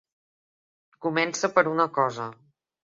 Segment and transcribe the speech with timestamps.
[1.07, 2.29] Comença per una cosa.